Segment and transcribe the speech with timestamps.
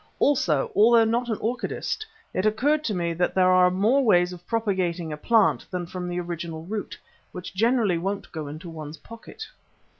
[0.17, 4.47] Also, although not an orchidist, it occurred to me that there are more ways of
[4.47, 6.97] propagating a plant than from the original root,
[7.31, 9.45] which generally won't go into one's pocket."